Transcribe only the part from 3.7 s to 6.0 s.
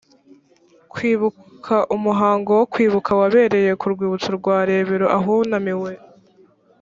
ku rwibutso rwa rebero ahunamiwe